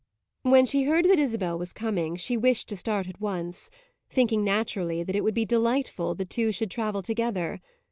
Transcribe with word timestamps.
When 0.41 0.65
she 0.65 0.85
heard 0.85 1.05
that 1.05 1.19
Isabel 1.19 1.59
was 1.59 1.73
coming 1.73 2.15
she 2.15 2.35
wished 2.35 2.67
to 2.69 2.75
start 2.75 3.07
at 3.07 3.21
once; 3.21 3.69
thinking, 4.09 4.43
naturally, 4.43 5.03
that 5.03 5.15
it 5.15 5.23
would 5.23 5.35
be 5.35 5.45
delightful 5.45 6.15
the 6.15 6.25
two 6.25 6.51
should 6.51 6.71
travel 6.71 7.03
together. 7.03 7.61